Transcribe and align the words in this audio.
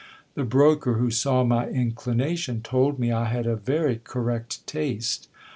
The 0.33 0.43
broker, 0.43 0.93
who 0.93 1.11
saw 1.11 1.43
my 1.43 1.67
inclination, 1.69 2.63
told 2.63 2.97
me 2.97 3.11
I 3.11 3.25
had 3.25 3.45
a 3.45 3.55
very 3.55 3.97
correct 4.03 4.65
taste. 4.65 5.27